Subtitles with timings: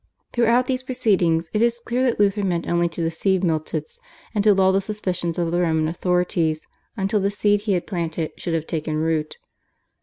[0.33, 3.99] Throughout these proceedings it is clear that Luther meant only to deceive Miltitz
[4.33, 6.61] and to lull the suspicions of the Roman authorities,
[6.97, 9.37] until the seed he had planted should have taken root.